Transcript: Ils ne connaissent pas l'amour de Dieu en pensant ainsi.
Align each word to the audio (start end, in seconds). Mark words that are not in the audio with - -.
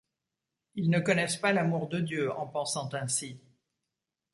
Ils 0.73 0.89
ne 0.89 0.97
connaissent 0.99 1.37
pas 1.37 1.53
l'amour 1.53 1.87
de 1.87 1.99
Dieu 1.99 2.31
en 2.31 2.47
pensant 2.47 2.91
ainsi. 2.95 3.39